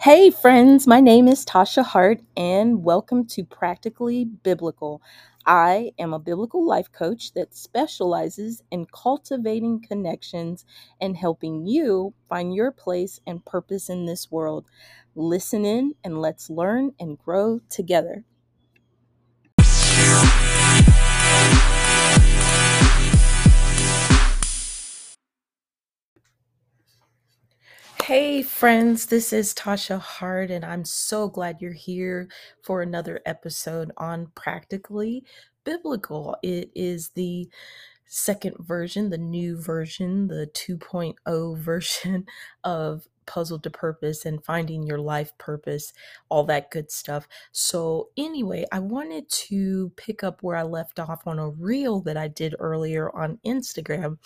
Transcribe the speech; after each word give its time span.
Hey, 0.00 0.30
friends, 0.30 0.86
my 0.86 1.00
name 1.00 1.26
is 1.26 1.44
Tasha 1.44 1.84
Hart, 1.84 2.20
and 2.36 2.84
welcome 2.84 3.26
to 3.26 3.44
Practically 3.44 4.24
Biblical. 4.24 5.02
I 5.44 5.92
am 5.98 6.14
a 6.14 6.20
biblical 6.20 6.64
life 6.64 6.90
coach 6.92 7.32
that 7.32 7.52
specializes 7.54 8.62
in 8.70 8.86
cultivating 8.86 9.80
connections 9.80 10.64
and 11.00 11.16
helping 11.16 11.66
you 11.66 12.14
find 12.28 12.54
your 12.54 12.70
place 12.70 13.20
and 13.26 13.44
purpose 13.44 13.88
in 13.88 14.06
this 14.06 14.30
world. 14.30 14.66
Listen 15.16 15.64
in 15.64 15.94
and 16.04 16.20
let's 16.22 16.48
learn 16.48 16.92
and 17.00 17.18
grow 17.18 17.58
together. 17.68 18.24
Hey, 28.08 28.40
friends, 28.40 29.04
this 29.04 29.34
is 29.34 29.52
Tasha 29.52 30.00
Hart, 30.00 30.50
and 30.50 30.64
I'm 30.64 30.82
so 30.86 31.28
glad 31.28 31.60
you're 31.60 31.74
here 31.74 32.30
for 32.62 32.80
another 32.80 33.20
episode 33.26 33.92
on 33.98 34.32
Practically 34.34 35.26
Biblical. 35.64 36.34
It 36.42 36.70
is 36.74 37.10
the 37.10 37.50
second 38.08 38.56
version, 38.60 39.10
the 39.10 39.18
new 39.18 39.60
version, 39.60 40.28
the 40.28 40.50
2.0 40.54 41.58
version 41.62 42.26
of 42.64 43.08
Puzzle 43.28 43.58
to 43.60 43.70
Purpose 43.70 44.24
and 44.24 44.42
finding 44.42 44.82
your 44.82 44.98
life 44.98 45.36
purpose, 45.36 45.92
all 46.30 46.44
that 46.44 46.70
good 46.70 46.90
stuff. 46.90 47.28
So, 47.52 48.08
anyway, 48.16 48.64
I 48.72 48.78
wanted 48.80 49.28
to 49.28 49.92
pick 49.96 50.24
up 50.24 50.42
where 50.42 50.56
I 50.56 50.62
left 50.62 50.98
off 50.98 51.26
on 51.26 51.38
a 51.38 51.50
reel 51.50 52.00
that 52.00 52.16
I 52.16 52.26
did 52.28 52.54
earlier 52.58 53.14
on 53.14 53.38
Instagram. 53.46 54.16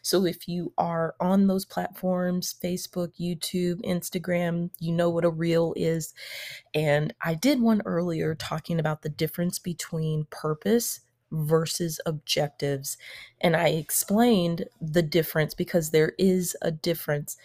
So, 0.00 0.24
if 0.24 0.48
you 0.48 0.72
are 0.78 1.14
on 1.20 1.46
those 1.46 1.66
platforms 1.66 2.54
Facebook, 2.64 3.12
YouTube, 3.20 3.82
Instagram 3.82 4.70
you 4.80 4.92
know 4.92 5.10
what 5.10 5.24
a 5.26 5.30
reel 5.30 5.74
is. 5.76 6.14
And 6.74 7.12
I 7.20 7.34
did 7.34 7.60
one 7.60 7.82
earlier 7.84 8.34
talking 8.34 8.80
about 8.80 9.02
the 9.02 9.08
difference 9.10 9.58
between 9.58 10.26
purpose 10.30 11.00
versus 11.30 12.00
objectives. 12.06 12.96
And 13.40 13.56
I 13.56 13.68
explained 13.68 14.66
the 14.80 15.02
difference 15.02 15.54
because 15.54 15.90
there 15.90 16.12
is 16.18 16.56
a 16.62 16.70
difference. 16.70 17.36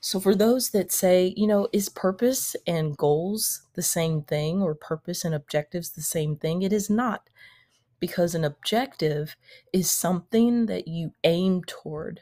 So, 0.00 0.20
for 0.20 0.34
those 0.34 0.70
that 0.70 0.92
say, 0.92 1.34
you 1.36 1.46
know, 1.46 1.68
is 1.72 1.88
purpose 1.88 2.54
and 2.66 2.96
goals 2.96 3.62
the 3.74 3.82
same 3.82 4.22
thing 4.22 4.62
or 4.62 4.74
purpose 4.74 5.24
and 5.24 5.34
objectives 5.34 5.90
the 5.90 6.02
same 6.02 6.36
thing? 6.36 6.62
It 6.62 6.72
is 6.72 6.88
not 6.90 7.28
because 8.00 8.34
an 8.34 8.44
objective 8.44 9.36
is 9.72 9.90
something 9.90 10.66
that 10.66 10.86
you 10.86 11.12
aim 11.24 11.64
toward. 11.64 12.20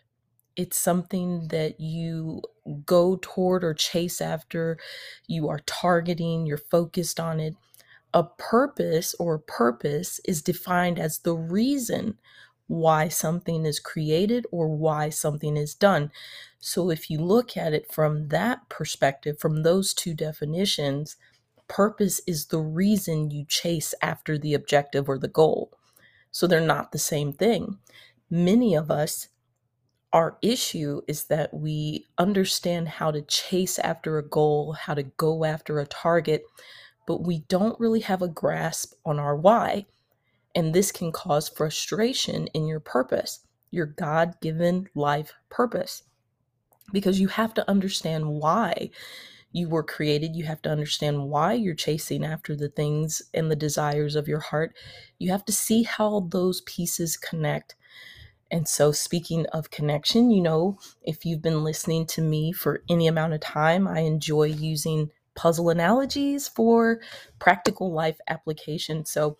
It's 0.56 0.78
something 0.78 1.48
that 1.48 1.80
you 1.80 2.42
go 2.86 3.18
toward 3.20 3.64
or 3.64 3.74
chase 3.74 4.20
after, 4.20 4.78
you 5.26 5.48
are 5.48 5.60
targeting, 5.66 6.46
you're 6.46 6.58
focused 6.58 7.18
on 7.18 7.40
it. 7.40 7.56
A 8.14 8.22
purpose 8.22 9.14
or 9.18 9.38
purpose 9.38 10.20
is 10.24 10.40
defined 10.40 11.00
as 11.00 11.18
the 11.18 11.34
reason 11.34 12.16
why 12.68 13.08
something 13.08 13.66
is 13.66 13.80
created 13.80 14.46
or 14.52 14.68
why 14.68 15.10
something 15.10 15.56
is 15.56 15.74
done. 15.74 16.12
So 16.60 16.90
if 16.90 17.10
you 17.10 17.18
look 17.18 17.56
at 17.56 17.74
it 17.74 17.92
from 17.92 18.28
that 18.28 18.68
perspective, 18.68 19.38
from 19.40 19.62
those 19.64 19.92
two 19.92 20.14
definitions, 20.14 21.16
purpose 21.68 22.20
is 22.26 22.46
the 22.46 22.60
reason 22.60 23.32
you 23.32 23.44
chase 23.46 23.94
after 24.00 24.38
the 24.38 24.54
objective 24.54 25.08
or 25.08 25.18
the 25.18 25.28
goal. 25.28 25.72
So 26.30 26.46
they're 26.46 26.60
not 26.60 26.92
the 26.92 26.98
same 26.98 27.32
thing. 27.32 27.78
Many 28.30 28.74
of 28.74 28.90
us, 28.90 29.28
our 30.12 30.38
issue 30.40 31.02
is 31.08 31.24
that 31.24 31.52
we 31.52 32.06
understand 32.18 32.88
how 32.88 33.10
to 33.10 33.22
chase 33.22 33.78
after 33.80 34.18
a 34.18 34.28
goal, 34.28 34.72
how 34.72 34.94
to 34.94 35.02
go 35.02 35.44
after 35.44 35.80
a 35.80 35.86
target, 35.86 36.44
but 37.06 37.22
we 37.22 37.40
don't 37.48 37.78
really 37.78 38.00
have 38.00 38.22
a 38.22 38.28
grasp 38.28 38.94
on 39.04 39.18
our 39.18 39.36
why. 39.36 39.86
And 40.54 40.72
this 40.72 40.92
can 40.92 41.12
cause 41.12 41.48
frustration 41.48 42.46
in 42.48 42.66
your 42.66 42.80
purpose, 42.80 43.40
your 43.70 43.86
God 43.86 44.34
given 44.40 44.88
life 44.94 45.32
purpose, 45.50 46.04
because 46.92 47.20
you 47.20 47.28
have 47.28 47.54
to 47.54 47.68
understand 47.68 48.28
why 48.28 48.90
you 49.54 49.68
were 49.68 49.82
created. 49.82 50.36
You 50.36 50.44
have 50.44 50.60
to 50.62 50.70
understand 50.70 51.30
why 51.30 51.54
you're 51.54 51.74
chasing 51.74 52.24
after 52.24 52.54
the 52.56 52.68
things 52.68 53.22
and 53.32 53.50
the 53.50 53.56
desires 53.56 54.16
of 54.16 54.28
your 54.28 54.40
heart. 54.40 54.74
You 55.18 55.30
have 55.30 55.44
to 55.46 55.52
see 55.52 55.84
how 55.84 56.28
those 56.28 56.60
pieces 56.62 57.16
connect. 57.16 57.76
And 58.50 58.68
so, 58.68 58.92
speaking 58.92 59.46
of 59.46 59.70
connection, 59.70 60.30
you 60.30 60.42
know, 60.42 60.78
if 61.02 61.24
you've 61.24 61.40
been 61.40 61.64
listening 61.64 62.06
to 62.08 62.20
me 62.20 62.52
for 62.52 62.82
any 62.88 63.06
amount 63.06 63.32
of 63.32 63.40
time, 63.40 63.88
I 63.88 64.00
enjoy 64.00 64.44
using 64.44 65.10
puzzle 65.34 65.70
analogies 65.70 66.48
for 66.48 67.00
practical 67.38 67.92
life 67.92 68.18
application. 68.28 69.04
So 69.04 69.36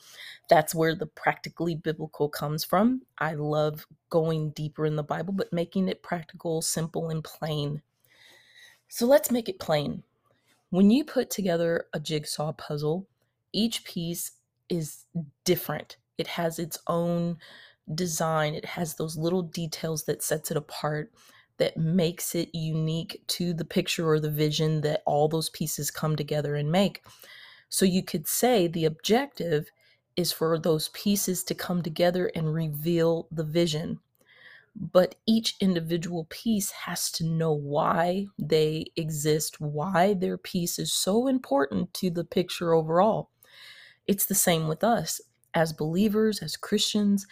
that's 0.48 0.74
where 0.74 0.94
the 0.94 1.06
practically 1.06 1.74
biblical 1.74 2.28
comes 2.28 2.64
from. 2.64 3.02
I 3.18 3.34
love 3.34 3.86
going 4.10 4.50
deeper 4.50 4.86
in 4.86 4.96
the 4.96 5.02
Bible, 5.02 5.32
but 5.32 5.52
making 5.52 5.88
it 5.88 6.02
practical, 6.02 6.62
simple, 6.62 7.10
and 7.10 7.22
plain. 7.22 7.82
So 8.88 9.06
let's 9.06 9.30
make 9.30 9.48
it 9.48 9.58
plain. 9.58 10.02
When 10.70 10.90
you 10.90 11.04
put 11.04 11.30
together 11.30 11.86
a 11.92 12.00
jigsaw 12.00 12.52
puzzle, 12.52 13.06
each 13.52 13.84
piece 13.84 14.32
is 14.68 15.04
different. 15.44 15.96
It 16.18 16.26
has 16.26 16.58
its 16.58 16.78
own 16.86 17.38
design. 17.94 18.54
It 18.54 18.64
has 18.64 18.94
those 18.94 19.16
little 19.16 19.42
details 19.42 20.04
that 20.04 20.22
sets 20.22 20.50
it 20.50 20.56
apart 20.56 21.12
that 21.58 21.76
makes 21.76 22.34
it 22.34 22.48
unique 22.52 23.22
to 23.28 23.54
the 23.54 23.64
picture 23.64 24.08
or 24.08 24.20
the 24.20 24.30
vision 24.30 24.80
that 24.82 25.02
all 25.06 25.28
those 25.28 25.50
pieces 25.50 25.90
come 25.90 26.16
together 26.16 26.56
and 26.56 26.70
make. 26.70 27.04
So 27.68 27.84
you 27.84 28.02
could 28.02 28.26
say 28.26 28.66
the 28.66 28.84
objective 28.84 29.70
is 30.16 30.32
for 30.32 30.58
those 30.58 30.88
pieces 30.90 31.42
to 31.44 31.54
come 31.54 31.82
together 31.82 32.30
and 32.34 32.54
reveal 32.54 33.26
the 33.30 33.44
vision. 33.44 34.00
But 34.76 35.14
each 35.26 35.54
individual 35.60 36.26
piece 36.30 36.70
has 36.72 37.10
to 37.12 37.24
know 37.24 37.52
why 37.52 38.26
they 38.38 38.86
exist, 38.96 39.60
why 39.60 40.14
their 40.14 40.36
piece 40.36 40.78
is 40.78 40.92
so 40.92 41.28
important 41.28 41.94
to 41.94 42.10
the 42.10 42.24
picture 42.24 42.72
overall. 42.72 43.30
It's 44.06 44.26
the 44.26 44.34
same 44.34 44.66
with 44.66 44.82
us 44.82 45.20
as 45.54 45.72
believers, 45.72 46.42
as 46.42 46.56
Christians 46.56 47.26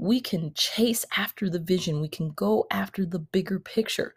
we 0.00 0.20
can 0.20 0.52
chase 0.54 1.04
after 1.16 1.50
the 1.50 1.58
vision, 1.58 2.00
we 2.00 2.08
can 2.08 2.30
go 2.30 2.66
after 2.70 3.04
the 3.04 3.18
bigger 3.18 3.58
picture, 3.58 4.14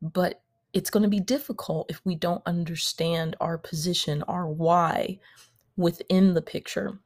but 0.00 0.42
it's 0.72 0.90
going 0.90 1.02
to 1.02 1.08
be 1.08 1.18
difficult 1.18 1.90
if 1.90 2.00
we 2.04 2.14
don't 2.14 2.42
understand 2.46 3.34
our 3.40 3.58
position, 3.58 4.22
our 4.24 4.46
why 4.46 5.18
within 5.76 6.34
the 6.34 6.42
picture. 6.42 7.00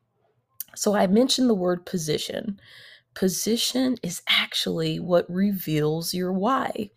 So 0.75 0.95
I 0.95 1.07
mentioned 1.07 1.49
the 1.49 1.55
word 1.55 1.87
position. 1.87 2.61
Position 3.15 3.97
is 4.03 4.21
actually 4.29 5.01
what 5.01 5.25
reveals 5.31 6.13
your 6.13 6.35
why. 6.35 6.91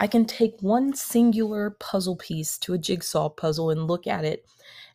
I 0.00 0.08
can 0.08 0.24
take 0.24 0.54
one 0.60 0.94
singular 0.94 1.70
puzzle 1.70 2.16
piece 2.16 2.58
to 2.58 2.72
a 2.72 2.78
jigsaw 2.78 3.28
puzzle 3.28 3.70
and 3.70 3.86
look 3.86 4.06
at 4.06 4.24
it 4.24 4.46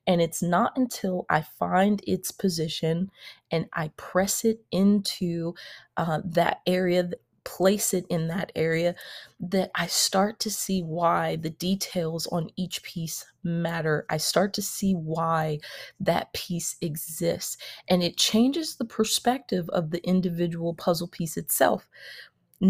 and 0.07 0.21
it's 0.21 0.41
not 0.41 0.73
until 0.77 1.25
I 1.29 1.41
find 1.41 2.01
its 2.05 2.31
position 2.31 3.11
and 3.51 3.67
I 3.73 3.91
press 3.97 4.45
it 4.45 4.61
into 4.71 5.55
uh, 5.97 6.21
that 6.25 6.61
area, 6.67 7.09
place 7.43 7.93
it 7.93 8.05
in 8.09 8.27
that 8.27 8.51
area, 8.55 8.95
that 9.39 9.71
I 9.75 9.87
start 9.87 10.39
to 10.41 10.51
see 10.51 10.81
why 10.81 11.37
the 11.37 11.49
details 11.49 12.27
on 12.27 12.49
each 12.55 12.83
piece 12.83 13.25
matter. 13.43 14.05
I 14.09 14.17
start 14.17 14.53
to 14.55 14.61
see 14.61 14.93
why 14.93 15.59
that 15.99 16.33
piece 16.33 16.75
exists. 16.81 17.57
And 17.87 18.03
it 18.03 18.17
changes 18.17 18.75
the 18.75 18.85
perspective 18.85 19.69
of 19.69 19.91
the 19.91 20.03
individual 20.07 20.73
puzzle 20.73 21.07
piece 21.07 21.37
itself 21.37 21.87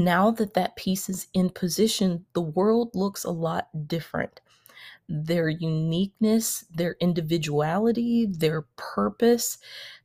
now 0.03 0.31
that 0.31 0.53
that 0.53 0.75
piece 0.75 1.09
is 1.09 1.27
in 1.33 1.49
position, 1.49 2.25
the 2.33 2.41
world 2.41 2.91
looks 2.93 3.23
a 3.23 3.31
lot 3.31 3.69
different 3.87 4.41
their 5.07 5.49
uniqueness, 5.49 6.65
their 6.73 6.95
individuality, 6.99 8.25
their 8.25 8.63
purpose, 8.75 9.59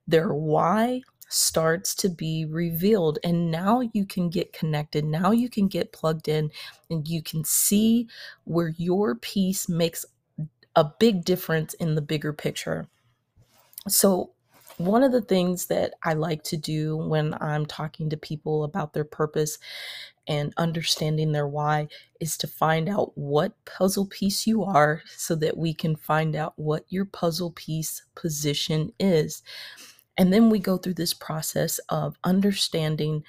their 0.07 0.35
why 0.35 1.01
starts 1.29 1.95
to 1.95 2.09
be 2.09 2.45
revealed. 2.45 3.19
And 3.25 3.51
now 3.51 3.81
you 3.95 4.05
can 4.05 4.29
get 4.29 4.53
connected. 4.53 5.05
Now 5.05 5.31
you 5.31 5.49
can 5.49 5.69
get 5.69 5.93
plugged 5.93 6.29
in 6.29 6.51
and 6.91 7.07
you 7.09 7.23
can 7.23 7.45
see 7.45 8.09
where 8.45 8.69
your 8.69 9.15
piece 9.15 9.69
makes 9.69 10.05
a 10.77 10.85
big 10.85 11.25
difference 11.25 11.75
in 11.75 11.95
the 11.95 12.03
bigger 12.03 12.33
picture. 12.33 12.89
So, 13.89 14.33
one 14.81 15.03
of 15.03 15.13
the 15.13 15.21
things 15.21 15.67
that 15.67 15.93
I 16.03 16.15
like 16.15 16.43
to 16.45 16.57
do 16.57 16.97
when 16.97 17.35
I'm 17.41 17.67
talking 17.67 18.09
to 18.11 18.17
people 18.17 18.65
about 18.65 18.95
their 18.95 19.05
purpose 19.05 19.59
and 20.27 20.55
understanding 20.57 21.33
their 21.33 21.47
why 21.47 21.89
is 22.19 22.39
to 22.39 22.47
find 22.47 22.89
out 22.89 23.13
what 23.15 23.53
puzzle 23.67 24.07
piece 24.07 24.47
you 24.47 24.65
are 24.65 25.03
so 25.17 25.35
that 25.35 25.59
we 25.59 25.75
can 25.75 25.97
find 25.97 26.35
out 26.35 26.55
what 26.57 26.87
your 26.89 27.05
puzzle 27.05 27.51
piece 27.51 28.03
position 28.15 28.91
is. 28.99 29.43
And 30.17 30.33
then 30.33 30.49
we 30.49 30.59
go 30.59 30.79
through 30.79 30.95
this 30.95 31.13
process 31.13 31.79
of 31.91 32.17
understanding 32.25 33.23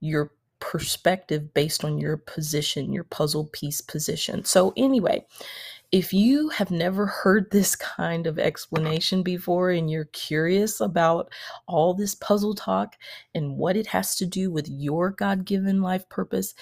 your 0.00 0.32
perspective 0.60 1.54
based 1.54 1.84
on 1.84 1.96
your 1.98 2.18
position, 2.18 2.92
your 2.92 3.04
puzzle 3.04 3.46
piece 3.46 3.80
position. 3.80 4.44
So, 4.44 4.72
anyway, 4.76 5.26
if 5.92 6.12
you 6.14 6.48
have 6.48 6.70
never 6.70 7.04
heard 7.06 7.50
this 7.50 7.76
kind 7.76 8.26
of 8.26 8.38
explanation 8.38 9.22
before 9.22 9.70
and 9.70 9.90
you're 9.90 10.06
curious 10.06 10.80
about 10.80 11.30
all 11.68 11.92
this 11.92 12.14
puzzle 12.14 12.54
talk 12.54 12.96
and 13.34 13.58
what 13.58 13.76
it 13.76 13.86
has 13.86 14.16
to 14.16 14.24
do 14.24 14.50
with 14.50 14.66
your 14.68 15.10
God 15.10 15.44
given 15.44 15.82
life 15.82 16.08
purpose, 16.08 16.54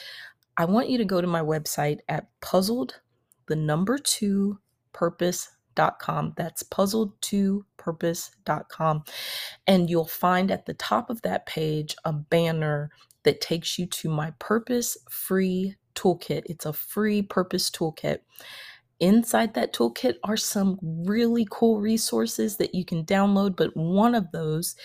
I 0.56 0.64
want 0.64 0.90
you 0.90 0.98
to 0.98 1.04
go 1.04 1.20
to 1.20 1.28
my 1.28 1.42
website 1.42 2.00
at 2.08 2.26
puzzled, 2.40 3.00
the 3.46 3.54
number 3.54 3.98
two 3.98 4.58
purpose.com. 4.92 6.34
That's 6.36 6.64
puzzled2purpose.com. 6.64 9.04
And 9.68 9.88
you'll 9.88 10.04
find 10.06 10.50
at 10.50 10.66
the 10.66 10.74
top 10.74 11.08
of 11.08 11.22
that 11.22 11.46
page 11.46 11.94
a 12.04 12.12
banner 12.12 12.90
that 13.22 13.40
takes 13.40 13.78
you 13.78 13.86
to 13.86 14.08
my 14.08 14.32
purpose 14.40 14.96
free 15.08 15.76
toolkit. 15.94 16.42
It's 16.46 16.66
a 16.66 16.72
free 16.72 17.22
purpose 17.22 17.70
toolkit. 17.70 18.18
Inside 19.00 19.54
that 19.54 19.72
toolkit 19.72 20.16
are 20.24 20.36
some 20.36 20.78
really 20.82 21.46
cool 21.50 21.80
resources 21.80 22.58
that 22.58 22.74
you 22.74 22.84
can 22.84 23.04
download, 23.04 23.56
but 23.56 23.74
one 23.76 24.14
of 24.14 24.30
those 24.30 24.76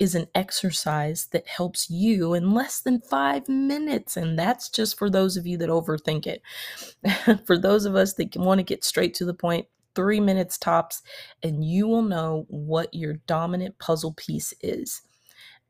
is 0.00 0.14
an 0.14 0.26
exercise 0.34 1.26
that 1.26 1.46
helps 1.46 1.90
you 1.90 2.32
in 2.32 2.52
less 2.52 2.80
than 2.80 3.02
five 3.02 3.46
minutes. 3.50 4.16
And 4.16 4.38
that's 4.38 4.70
just 4.70 4.98
for 4.98 5.10
those 5.10 5.36
of 5.36 5.46
you 5.46 5.58
that 5.58 5.68
overthink 5.68 6.26
it. 6.26 6.42
for 7.46 7.58
those 7.58 7.84
of 7.84 7.94
us 7.94 8.14
that 8.14 8.34
want 8.36 8.58
to 8.58 8.64
get 8.64 8.82
straight 8.82 9.12
to 9.14 9.26
the 9.26 9.34
point, 9.34 9.66
three 9.94 10.20
minutes 10.20 10.56
tops, 10.56 11.02
and 11.42 11.62
you 11.62 11.86
will 11.86 12.02
know 12.02 12.46
what 12.48 12.94
your 12.94 13.14
dominant 13.26 13.78
puzzle 13.78 14.14
piece 14.14 14.54
is 14.62 15.02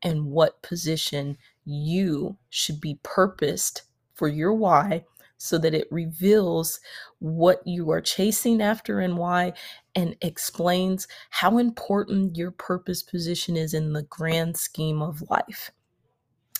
and 0.01 0.25
what 0.25 0.61
position 0.61 1.37
you 1.65 2.37
should 2.49 2.79
be 2.79 2.99
purposed 3.03 3.83
for 4.13 4.29
your 4.29 4.53
why 4.53 5.03
so 5.41 5.57
that 5.57 5.73
it 5.73 5.87
reveals 5.89 6.79
what 7.19 7.65
you 7.65 7.89
are 7.89 8.01
chasing 8.01 8.61
after 8.61 8.99
and 8.99 9.17
why 9.17 9.53
and 9.95 10.15
explains 10.21 11.07
how 11.31 11.57
important 11.57 12.37
your 12.37 12.51
purpose 12.51 13.01
position 13.01 13.57
is 13.57 13.73
in 13.73 13.93
the 13.93 14.03
grand 14.03 14.55
scheme 14.55 15.01
of 15.01 15.23
life. 15.29 15.71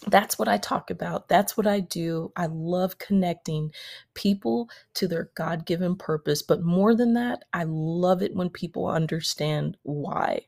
That's 0.08 0.40
what 0.40 0.48
I 0.48 0.58
talk 0.58 0.90
about. 0.90 1.28
That's 1.30 1.56
what 1.56 1.68
I 1.68 1.80
do. 1.80 2.32
I 2.36 2.48
love 2.48 2.98
connecting 2.98 3.72
people 4.16 4.68
to 4.96 5.08
their 5.08 5.30
God 5.36 5.68
given 5.68 5.96
purpose. 5.96 6.42
But 6.42 6.64
more 6.64 6.96
than 6.96 7.14
that, 7.14 7.44
I 7.54 7.66
love 7.68 8.24
it 8.24 8.36
when 8.36 8.50
people 8.50 8.88
understand 8.88 9.78
why. 9.84 10.48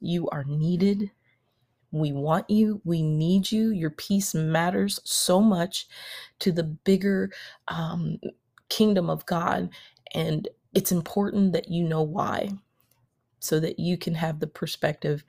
You 0.00 0.28
are 0.28 0.44
needed, 0.44 1.10
we 1.92 2.12
want 2.12 2.48
you. 2.50 2.80
We 2.84 3.02
need 3.02 3.50
you. 3.50 3.70
Your 3.70 3.90
piece 3.90 4.34
matters 4.34 5.00
so 5.04 5.40
much 5.40 5.88
to 6.40 6.52
the 6.52 6.64
bigger 6.64 7.30
um, 7.68 8.18
kingdom 8.68 9.08
of 9.08 9.24
God. 9.26 9.70
And 10.14 10.48
it's 10.74 10.92
important 10.92 11.52
that 11.52 11.70
you 11.70 11.84
know 11.84 12.02
why 12.02 12.50
so 13.40 13.60
that 13.60 13.78
you 13.78 13.96
can 13.96 14.14
have 14.14 14.40
the 14.40 14.46
perspective 14.46 15.24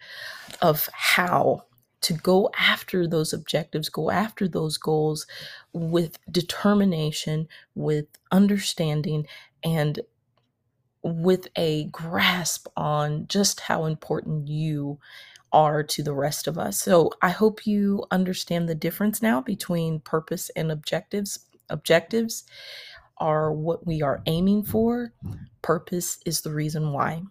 of 0.62 0.90
how 0.94 1.64
to 2.02 2.14
go 2.14 2.50
after 2.58 3.08
those 3.08 3.34
objectives, 3.34 3.90
go 3.90 4.12
after 4.12 4.48
those 4.48 4.78
goals 4.78 5.26
with 5.74 6.18
determination, 6.32 7.48
with 7.76 8.06
understanding, 8.32 9.26
and 9.64 10.00
with 11.04 11.48
a 11.56 11.86
grasp 11.86 12.68
on 12.76 13.28
just 13.28 13.62
how 13.62 13.86
important 13.86 14.48
you 14.48 15.00
are 15.54 15.84
to 15.84 16.04
the 16.04 16.14
rest 16.14 16.48
of 16.48 16.58
us. 16.58 16.82
So 16.82 17.12
I 17.22 17.30
hope 17.30 17.66
you 17.68 18.06
understand 18.12 18.68
the 18.68 18.76
difference 18.76 19.22
now 19.22 19.42
between 19.42 20.00
purpose 20.02 20.50
and 20.56 20.72
objectives. 20.72 21.40
Objectives 21.70 22.44
are 23.20 23.52
what 23.54 23.86
we 23.86 24.02
are 24.02 24.22
aiming 24.28 24.64
for, 24.64 25.14
purpose 25.62 26.20
is 26.26 26.42
the 26.42 26.54
reason 26.54 26.92
why. 26.94 27.24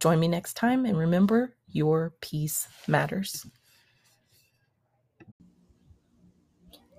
Join 0.00 0.20
me 0.20 0.28
next 0.28 0.54
time 0.54 0.84
and 0.86 0.98
remember 0.98 1.56
your 1.68 2.14
piece 2.20 2.68
matters. 2.86 3.46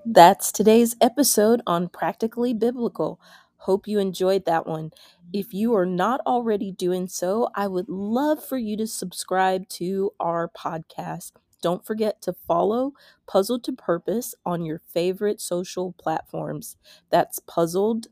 That's 0.05 0.51
today's 0.51 0.95
episode 1.01 1.61
on 1.67 1.89
Practically 1.89 2.53
Biblical. 2.53 3.19
Hope 3.65 3.87
you 3.87 3.97
enjoyed 3.97 4.45
that 4.45 4.67
one. 4.67 4.91
If 5.33 5.51
you 5.51 5.73
are 5.73 5.87
not 5.87 6.21
already 6.27 6.71
doing 6.71 7.07
so, 7.07 7.49
I 7.55 7.67
would 7.67 7.89
love 7.89 8.45
for 8.45 8.59
you 8.59 8.77
to 8.77 8.85
subscribe 8.85 9.67
to 9.69 10.13
our 10.19 10.47
podcast. 10.47 11.31
Don't 11.63 11.83
forget 11.83 12.21
to 12.21 12.33
follow 12.33 12.93
Puzzled 13.25 13.63
to 13.63 13.73
Purpose 13.73 14.35
on 14.45 14.65
your 14.65 14.77
favorite 14.77 15.41
social 15.41 15.93
platforms. 15.93 16.77
That's 17.09 17.39
Puzzled, 17.39 18.05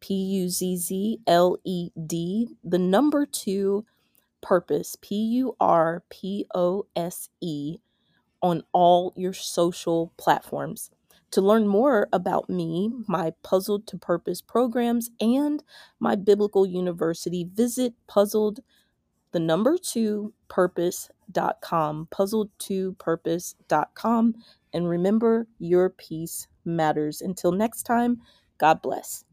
P 0.00 0.14
U 0.14 0.48
Z 0.48 0.78
Z 0.78 1.18
L 1.26 1.58
E 1.62 1.90
D, 2.06 2.56
the 2.64 2.78
number 2.78 3.26
two, 3.26 3.84
Purpose, 4.40 4.96
P 5.02 5.14
U 5.14 5.56
R 5.60 6.04
P 6.08 6.46
O 6.54 6.86
S 6.96 7.28
E, 7.42 7.76
on 8.40 8.62
all 8.72 9.12
your 9.14 9.34
social 9.34 10.14
platforms. 10.16 10.90
To 11.32 11.42
learn 11.42 11.66
more 11.68 12.08
about 12.12 12.48
me, 12.48 12.90
my 13.08 13.32
Puzzled 13.42 13.86
to 13.88 13.98
Purpose 13.98 14.40
programs, 14.40 15.10
and 15.20 15.62
my 16.00 16.14
biblical 16.14 16.64
university, 16.66 17.44
visit 17.52 17.92
puzzled 18.06 18.60
the 19.32 19.40
number 19.40 19.76
two 19.76 20.32
purpose.com, 20.48 22.08
puzzled2purpose.com. 22.10 24.34
And 24.72 24.88
remember, 24.88 25.46
your 25.58 25.90
piece 25.90 26.48
matters. 26.64 27.20
Until 27.20 27.52
next 27.52 27.82
time, 27.82 28.22
God 28.56 28.80
bless. 28.80 29.25